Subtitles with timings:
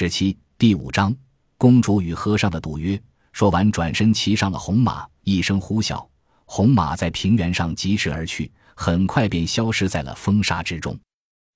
[0.00, 1.12] 十七第五章，
[1.56, 3.02] 公主与和尚的赌约。
[3.32, 6.06] 说完，转身骑上了红马，一声呼啸，
[6.44, 10.96] 红马在平原上疾驰而去，很快便消失在了风沙之中。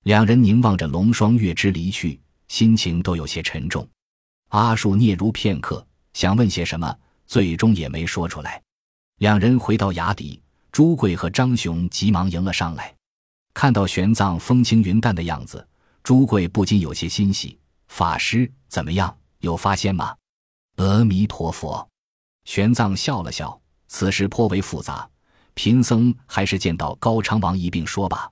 [0.02, 3.88] 两人凝望着龙双月之离去，心情都有些沉重。
[4.48, 6.92] 阿树嗫嚅片刻，想问些什么，
[7.28, 8.60] 最终也没说出来。
[9.18, 12.92] 两人回到崖底，朱贵和张雄急忙迎了上来，
[13.54, 15.64] 看到玄奘风轻云淡的样子，
[16.02, 17.56] 朱贵不禁有些欣喜。
[17.94, 19.14] 法师怎么样？
[19.40, 20.16] 有发现吗？
[20.76, 21.86] 阿弥陀佛，
[22.46, 23.60] 玄奘笑了笑。
[23.86, 25.06] 此事颇为复杂，
[25.52, 28.30] 贫僧还是见到高昌王一并说吧。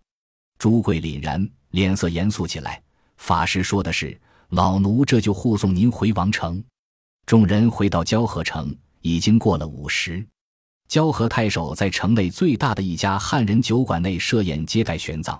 [0.58, 2.82] 朱贵凛然，脸色严肃起来。
[3.18, 6.64] 法师说的是，老奴这就护送您回王城。
[7.26, 10.26] 众人回到交河城，已经过了午时。
[10.88, 15.38] 交河太守在城内最大的一家汉人酒馆内设宴接待玄奘。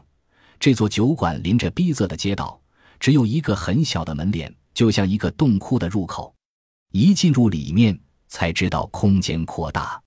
[0.58, 2.60] 这座酒馆临着逼仄的街道，
[3.00, 6.32] 只有一个很小的门脸，就像一个洞窟的入口。
[6.92, 10.00] 一进入里面，才知道空间扩大，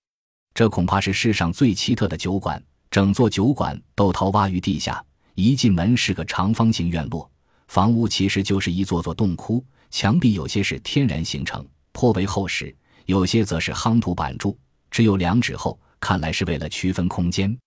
[0.54, 2.64] 这恐怕是世上最奇特的酒馆。
[2.92, 7.28] 整座酒馆都掏挖于地下，一进门是个长方形院落，
[7.68, 12.76] 房屋其实就是一座座洞窟，墙壁有些是天然形成，颇为厚实，
[13.08, 14.56] 有些则是夯土板筑，
[14.92, 17.58] 只有两指厚，看来是为了区分空间。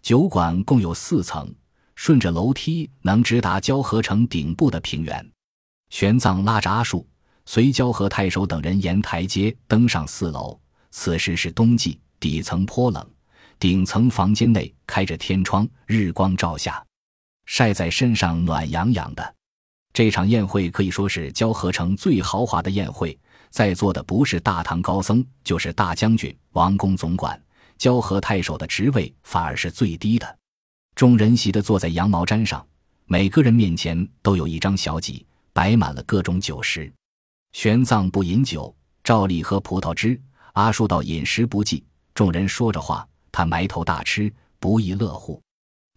[0.00, 1.52] 酒馆共有四层，
[1.98, 5.32] 顺着楼梯能直达交河城顶部的平原。
[5.90, 7.04] 玄奘拉着阿树。
[7.44, 10.58] 随交河太守等人沿台阶登上四楼。
[10.92, 13.04] 此时是冬季，底层颇冷，
[13.58, 16.82] 顶层房间内开着天窗，日光照下，
[17.46, 19.34] 晒在身上暖洋洋的。
[19.92, 23.18] 这场宴会可以说是交河城最豪华的宴会，
[23.50, 27.38] 在座的不是大唐高僧，就是大将军、王公总管。
[27.76, 30.38] 交河太守的职位反而是最低的。
[30.98, 32.66] 众人席地坐在羊毛毡上，
[33.04, 36.92] 每个人面前都有一张小几，摆满了各种酒食。
[37.52, 40.20] 玄奘不饮酒，照例喝葡萄汁。
[40.54, 44.28] 阿叔道饮食不忌，众人说着话，他埋头大吃，
[44.58, 45.40] 不亦乐乎。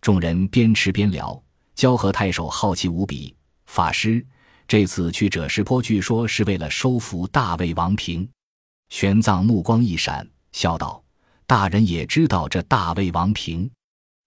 [0.02, 3.36] 众人边吃边聊，交河太守好奇无比。
[3.66, 4.24] 法师
[4.68, 8.30] 这次去者石坡，据说是为了收服大魏王平。
[8.90, 11.04] 玄奘目光一闪，笑道
[11.48, 13.68] ：“大人也知道这大魏王平？”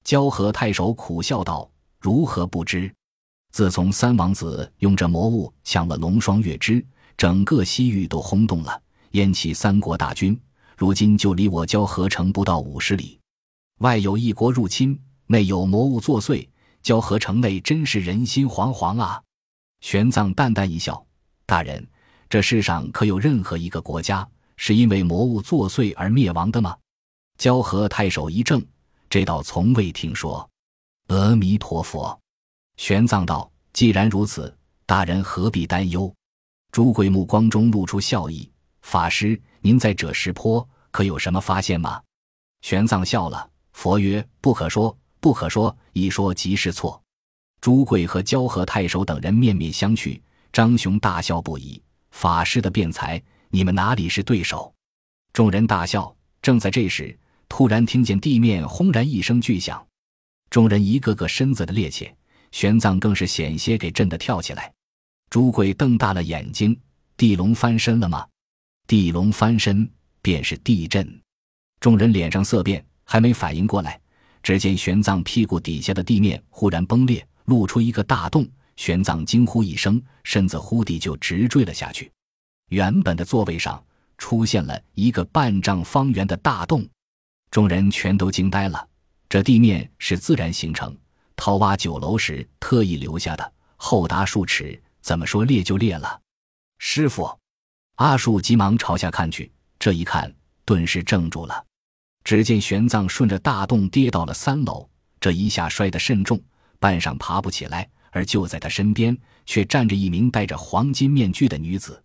[0.05, 2.93] 交河太守苦笑道：“如何不知？
[3.53, 6.85] 自从三王子用这魔物抢了龙双月枝。”
[7.17, 8.83] 整个西域都轰动了，
[9.13, 10.37] 燕起三国大军，
[10.77, 13.21] 如今就离我交河城不到五十里，
[13.79, 16.49] 外有一国入侵，内有魔物作祟，
[16.83, 19.23] 交河城内真是人心惶惶啊！
[19.81, 21.07] 玄奘淡淡一笑
[21.47, 21.87] ：“大人，
[22.29, 26.77] 这世上可有任何一个国家是因为魔物作祟而灭亡的吗？”
[27.39, 28.61] 交河太守一怔
[29.15, 30.51] ：“这倒从未听说。”
[31.07, 32.19] 阿弥陀佛。
[32.77, 34.53] 玄奘道：“既然如此，
[34.87, 36.13] 大人何必担忧？”
[36.73, 38.51] 朱贵目光中露出笑意
[38.83, 42.03] ：“法师，您在者石坡可有什么发现吗？”
[42.63, 47.01] 玄奘笑了，佛曰：“不可说，不可说，一说即是错。”
[47.63, 50.21] 朱贵和交河太守等人面面相觑，
[50.53, 51.81] 张雄大笑不已
[52.11, 54.75] ：“法师的辩才，你们哪里是对手？”
[55.33, 56.13] 众人大笑。
[56.43, 57.17] 正在这时，
[57.49, 59.87] 突然听见地面轰然一声巨响，
[60.51, 62.13] 众人一个个身子的趔趄，
[62.53, 64.73] 玄奘更是险些给震得跳起来。
[65.31, 66.79] 朱贵瞪大了眼睛
[67.17, 68.27] ：“地龙翻身了吗？”
[68.87, 69.91] 地龙翻身
[70.21, 71.21] 便是地震。
[71.81, 74.01] 众人脸上色变，还没反应过来，
[74.43, 78.47] 只见玄奘屁股底下的地面忽然崩裂，露出一个大洞。
[78.77, 82.11] 玄奘惊呼一声，身子忽地就直坠了下去。
[82.71, 83.83] 原本的座位上
[84.19, 86.85] 出现了一个半丈方圆的大洞，
[87.55, 88.89] 众人全都惊呆了。
[89.29, 90.93] 这地面是自然形成，
[91.37, 94.83] 掏挖酒楼时特意留下的，厚达数尺。
[95.01, 96.21] 怎么说裂就裂了，
[96.79, 97.39] 师傅，
[97.95, 100.35] 阿树急忙朝下看去，这一看
[100.65, 101.65] 顿时怔住了。
[102.25, 104.89] 只见玄奘顺着大洞跌到了三楼，
[105.21, 106.43] 这一下摔得甚重，
[106.81, 107.89] 半晌爬不起来。
[108.11, 109.17] 而就在他身边，
[109.47, 112.03] 却站着一名戴着黄金面具的女子。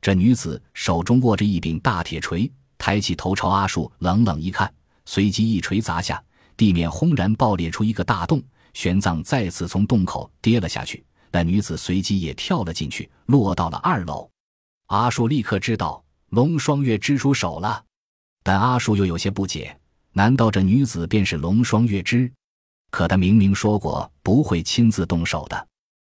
[0.00, 2.48] 这女子手中握着一柄大铁锤，
[2.78, 4.72] 抬起头朝阿树冷冷一看，
[5.06, 6.22] 随即一锤砸下，
[6.56, 8.42] 地面轰然爆裂出一个大洞，
[8.72, 11.04] 玄奘再次从洞口跌了下去。
[11.30, 14.30] 那女子随即也跳了进去，落到了二楼。
[14.86, 17.84] 阿树立刻知道龙双月之出手了，
[18.42, 19.76] 但阿树又有些不解：
[20.12, 22.30] 难道这女子便是龙双月之？
[22.90, 25.68] 可他明明说过不会亲自动手的。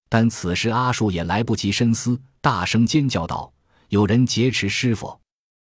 [0.09, 3.53] 但此时阿树也来不及深思，大声尖叫道
[3.91, 5.19] ：“有人劫持师傅！”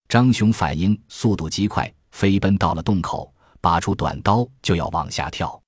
[0.09, 3.31] 张雄反应速度极快，飞奔到了洞口，
[3.61, 5.61] 拔出短刀就要往下跳。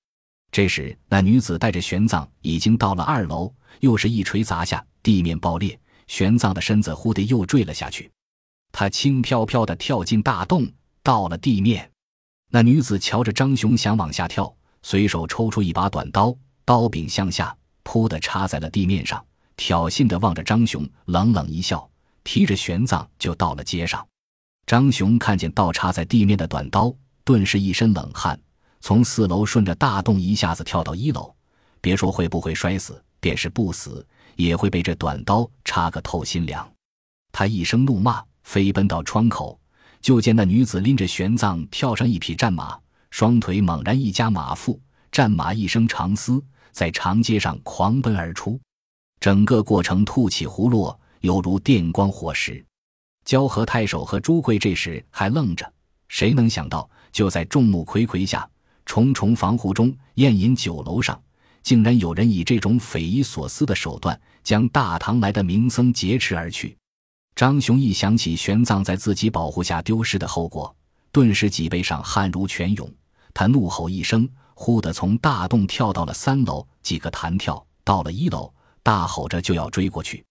[0.52, 3.54] 这时，那女子带着玄奘已经到了二楼。
[3.82, 5.80] 又是一锤砸下，地面爆裂。
[6.08, 8.12] 玄奘的身子忽地又坠了下去，
[8.72, 10.68] 他轻飘飘地跳进大洞，
[11.04, 11.88] 到了地面。
[12.50, 14.52] 那女子瞧着张雄想往下跳，
[14.82, 16.36] 随手抽出一把短刀，
[16.66, 19.24] 刀柄向下，扑的插在了地面上，
[19.56, 21.88] 挑衅地望着张雄，冷冷一笑，
[22.24, 24.04] 提着玄奘就到了街上。
[24.70, 26.94] 张雄看见倒插在地面的短刀，
[27.24, 28.40] 顿时一身冷汗，
[28.82, 31.34] 从四楼顺着大洞一下子跳到一楼。
[31.82, 34.06] 别说会不会摔死，便是不死，
[34.36, 36.72] 也会被这短刀插个透心凉。
[37.32, 39.60] 他一声怒骂，飞奔到窗口，
[40.02, 42.78] 就见那女子拎着玄奘跳上一匹战马，
[43.10, 44.80] 双腿猛然一夹马腹，
[45.12, 46.40] 战马一声长嘶，
[46.72, 48.60] 在长街上狂奔而出。
[49.20, 52.64] 整个过程吐起胡落，犹如电光火石。
[53.30, 55.72] 焦和太守和朱贵这时还愣着，
[56.08, 58.50] 谁能想到，就在众目睽睽下，
[58.88, 61.22] 重重防护中，宴饮酒楼上。
[61.62, 66.76] 竟然有人以这种匪夷所思的手段将大唐来的名僧劫持而去。
[67.36, 70.76] 张雄一想起玄奘在自己保护下丢失的后果，
[71.12, 72.92] 顿时脊背上汗如泉涌。
[73.36, 78.52] 他怒吼一声，忽地从大洞跳到了三楼，几个弹跳到了一楼，
[78.82, 80.26] 大吼着就要追过去。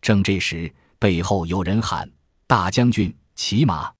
[0.00, 2.10] 正这时，背后有人喊
[2.48, 3.92] ：“大将军，骑马！”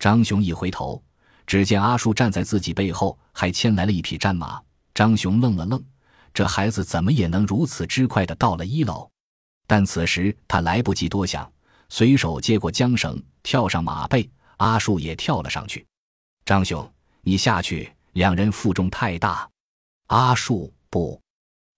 [0.00, 1.00] 张雄一回头，
[1.46, 4.60] 只见阿树站在自己背后，还牵来了一匹战马。
[4.92, 5.82] 张雄愣了愣。
[6.34, 9.08] 这孩子怎么也能如此之快的到了一楼？
[9.68, 11.48] 但此时他来不及多想，
[11.88, 14.28] 随手接过缰绳，跳上马背。
[14.56, 15.86] 阿树也跳了上去。
[16.44, 16.92] 张雄，
[17.22, 19.48] 你下去，两人负重太大。
[20.08, 21.20] 阿树不，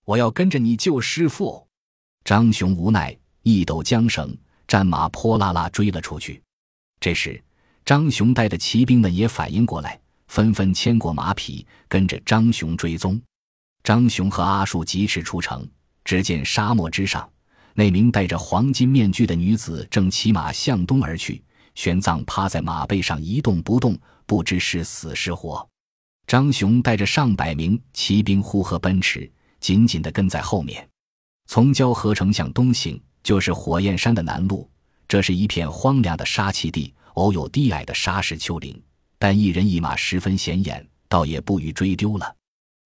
[0.06, 1.66] 我要跟着你救师傅。
[2.24, 4.34] 张雄无奈，一抖缰绳，
[4.66, 6.42] 战马泼辣辣追了出去。
[7.00, 7.42] 这时，
[7.84, 13.20] 张雄带的骑兵们也反应过来，纷纷牵过马匹，跟着张雄追踪。
[13.84, 15.68] 张雄和阿树疾驰出城，
[16.04, 17.28] 只见沙漠之上，
[17.74, 21.42] 那名戴着黄金面具的女子正骑马向东而去。
[21.74, 25.69] 玄奘趴在马背上一动不动，不知是死是活。
[26.26, 29.30] 张雄带着上百名骑兵呼喝奔驰，
[29.60, 30.88] 紧紧地跟在后面。
[31.46, 34.70] 从交河城向东行，就是火焰山的南路。
[35.08, 38.81] 这是一片荒凉的沙气地，偶有低矮的沙石丘陵，
[39.19, 42.37] 但一人一马十分显眼，倒也不予追丢了。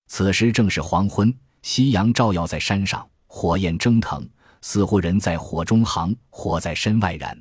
[0.07, 4.27] 此时正是黄昏，夕阳照耀在山上，火焰蒸腾，
[4.63, 7.39] 似乎人在火中航，火在身外燃。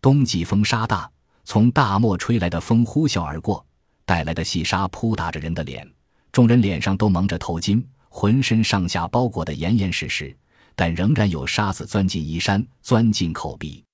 [0.00, 1.10] 冬季风沙大，
[1.44, 3.66] 从大漠吹来的风呼啸而过，
[4.04, 5.84] 带来的细沙扑打着人的脸，
[6.30, 10.36] 众人脸上都蒙着头巾，浑身上下包裹得严严实实，
[10.78, 13.84] 但仍然有沙子钻进衣衫，钻进口鼻。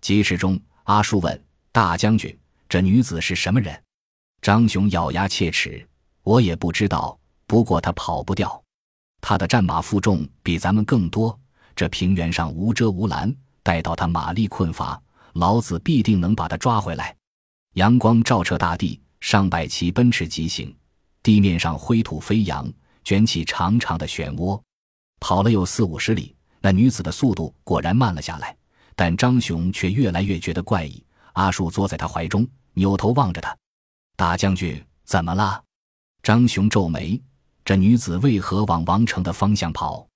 [0.00, 2.38] 疾驰中，阿叔问大将军
[2.68, 3.76] ：“这女子是什么人？”
[4.40, 5.84] 张雄咬牙切齿
[6.22, 7.18] ：“我也不知道。”
[7.48, 8.62] 不过她跑不掉，
[9.20, 11.36] 她的战马负重比咱们更多。
[11.74, 13.34] 这平原上无遮无拦，
[13.64, 15.02] 待到她马力困乏，
[15.32, 17.16] 老子必定能把她抓回来。
[17.74, 20.72] 阳光照彻大地，上百骑奔驰疾行，
[21.20, 24.62] 地面上灰土飞扬，卷起长长的漩涡。
[25.20, 28.56] 跑了有四五十里，那女子的速度果然慢了下来，
[28.94, 31.04] 但张雄却越来越觉得怪异。
[31.34, 33.56] 阿树坐在他怀中，扭头望着他
[34.16, 35.62] ：“大将军，怎么了？”
[36.22, 37.20] 张雄皱眉。
[37.64, 40.08] 这女子为何往王城的方向跑？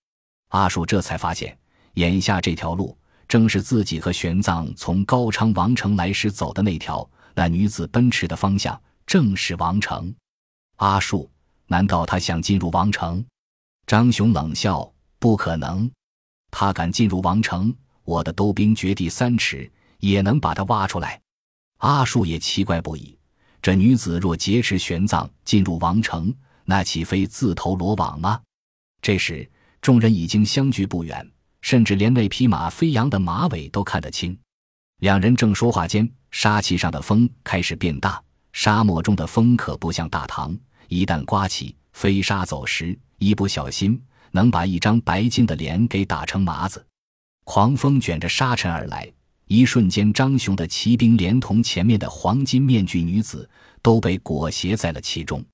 [0.48, 1.56] 阿树这才发现，
[1.94, 2.96] 眼下这条路
[3.28, 7.08] 正是自己和玄奘从高昌王城来时走的那条。
[7.34, 10.14] 那女子奔驰的方向正是王城。
[10.76, 11.30] 阿树，
[11.66, 13.24] 难道他想进入王城？
[13.86, 14.90] 张雄冷笑
[15.22, 15.88] ：“不可能，
[16.50, 21.20] 他敢进入王城，我的兜兵掘地三尺也能把他挖出来。”
[21.78, 23.16] 阿树也奇怪不已：
[23.62, 28.40] 这女子若劫持玄奘进入王城，那岂非自投罗网吗？
[29.00, 29.48] 这时，
[29.80, 31.24] 众人已经相距不远，
[31.60, 34.36] 甚至连那匹马飞扬的马尾都看得清。
[35.02, 38.20] 两人正说话间，沙气上的风开始变大。
[38.52, 46.84] 沙漠中的风可不像大唐，一旦刮起，飞沙走石，一不小心能把一张白净的脸给打成麻子。
[47.44, 49.10] 狂风卷着沙尘而来，
[49.46, 53.48] 一瞬间，张雄的骑兵连同前面的黄金面具女子
[53.80, 55.44] 都被裹挟在了其中。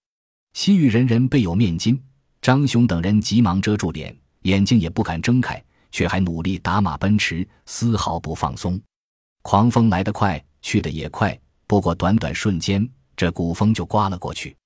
[0.54, 1.98] 西域人人备有面巾，
[2.40, 8.80] 张雄等人急忙遮住脸，眼睛也不敢睁开，却还努力打马奔驰，丝毫不放松。
[9.42, 14.56] 狂风来得快，去得也快，不过短短瞬间，这股风就刮了过去，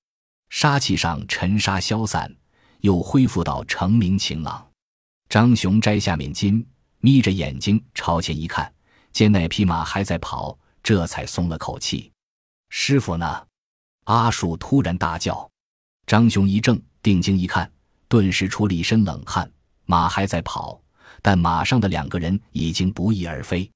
[0.49, 2.33] 杀气上尘沙消散，
[2.83, 4.65] 又恢复到澄明晴朗。
[5.29, 6.63] 张雄摘下面巾，
[6.99, 8.71] 眯着眼睛朝前一看，
[9.13, 12.11] 见那匹马还在跑，这才松了口气。
[12.69, 13.47] 师傅呢？
[14.03, 15.49] 阿树突然大叫。
[16.05, 17.71] 张雄一怔，定睛一看，
[18.09, 19.49] 顿时出了一身冷汗。
[19.85, 20.81] 马还在跑，
[21.21, 23.69] 但马上的两个人已经不翼而飞。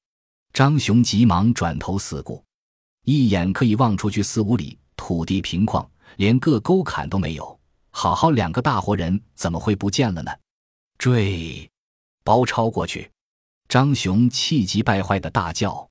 [0.51, 2.43] 张雄急忙转头四顾，
[3.05, 5.87] 一眼可以望出去四五里，土地平旷，
[6.17, 7.56] 连个沟坎都没有。
[7.99, 10.31] 好好两个大活人，怎么会不见了呢？
[10.99, 11.67] 追，
[12.23, 13.09] 包抄过去！
[13.67, 15.89] 张雄气急败坏的大叫。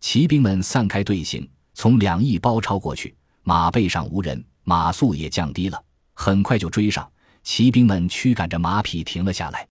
[0.00, 3.14] 骑兵们散开队形，从两翼包抄过去。
[3.42, 5.78] 马背上无人，马速也降低了，
[6.14, 7.06] 很快就追上。
[7.42, 9.68] 骑兵们驱赶着马匹停了下来。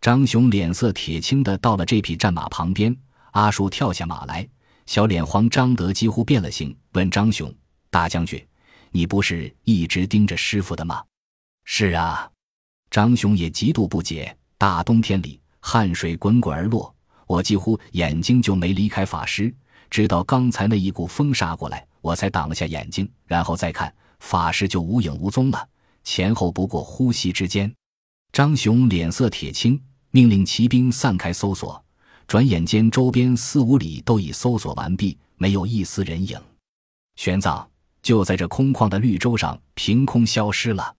[0.00, 2.96] 张雄脸色铁青的到了这匹战马旁边。
[3.32, 4.48] 阿树跳下马来，
[4.86, 7.52] 小脸黄张德几乎变了形，问张雄
[7.90, 8.40] ：“大将军，
[8.92, 11.02] 你不是一直盯着师傅的吗
[11.66, 12.30] ？”“是啊。”
[12.90, 14.34] 张雄也极度不解。
[14.56, 16.94] 大冬天里，汗水滚滚而落，
[17.26, 19.54] 我几乎眼睛就没离开法师。
[19.90, 25.68] 直到刚才那一股风杀过来，我才挡了下眼睛，然后再看法师就无影无踪了。
[26.04, 27.70] 前后不过呼吸之间。
[28.32, 29.78] 张雄脸色铁青，
[30.10, 31.84] 命令骑兵散开搜索。
[32.26, 36.40] 转眼间，周边四五里都已搜索完毕，没有一丝人影。
[37.16, 37.64] 玄奘
[38.02, 40.94] 就在这空旷的绿洲上凭空消失了。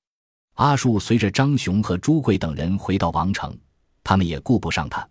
[0.58, 3.56] 阿树随着张雄和朱贵等人回到王城，
[4.04, 5.08] 他们也顾不上他。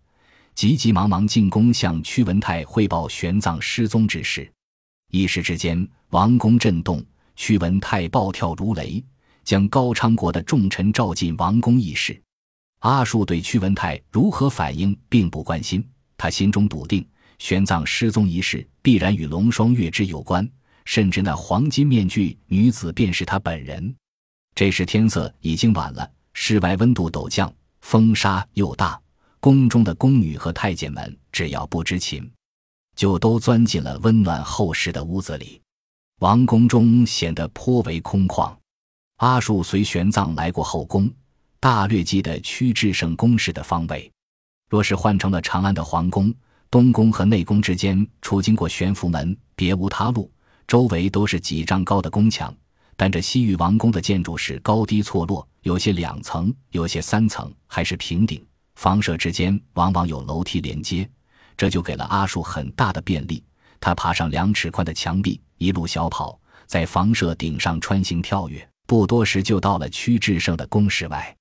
[0.56, 4.50] 急急忙忙进宫，向屈文泰汇报玄奘失踪之事。
[5.12, 7.00] 一时之间，王宫震动，
[7.36, 9.02] 屈文泰暴跳如雷，
[9.44, 12.20] 将高昌国的重臣召进王宫议事。
[12.80, 15.86] 阿术对屈文泰如何反应并不关心，
[16.18, 17.06] 他心中笃定，
[17.38, 20.48] 玄奘失踪一事必然与龙双月之有关，
[20.84, 23.94] 甚至那黄金面具女子便是他本人。
[24.56, 28.98] 这时天色已经晚了，室外温度陡降，风沙又大。
[29.38, 32.28] 宫中的宫女和太监们，只要不知情，
[32.96, 35.60] 就都钻进了温暖厚实的屋子里。
[36.20, 38.50] 王宫中显得颇为空旷。
[39.18, 41.10] 阿术随玄奘来过后宫，
[41.60, 44.10] 大略记得屈志胜宫室的方位。
[44.70, 46.32] 若是换成了长安的皇宫，
[46.70, 50.32] 东宫和内宫之间除经过玄福门，别无他路，
[50.66, 52.56] 周围都是几丈高的宫墙。
[52.96, 58.44] 但这西域王宫的建筑是高低错落，有些两层，有些三层，还是平顶。
[58.74, 61.08] 房舍之间往往有楼梯连接，
[61.56, 63.42] 这就给了阿树很大的便利。
[63.80, 71.36] 他爬上两尺宽的墙壁，一路小跑，在房舍顶上穿行跳跃，不多时就到了屈志胜的宫室外。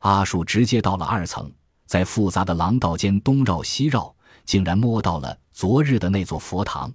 [0.00, 1.52] 阿树直接到了二层，
[1.86, 4.12] 在复杂的廊道间东绕西绕，
[4.44, 6.92] 竟然摸到了昨日的那座佛堂。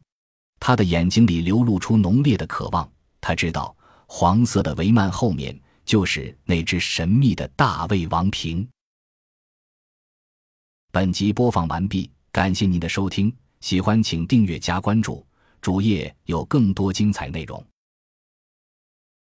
[0.59, 2.89] 他的眼睛里流露出浓烈的渴望。
[3.21, 3.75] 他知道，
[4.07, 8.67] 黄色的帷幔后面就是那只神秘的大胃王瓶。
[10.91, 15.25] 本集播放完毕，感谢您的收听，喜欢请订阅加关注，
[15.61, 17.63] 主页有更多精彩内容。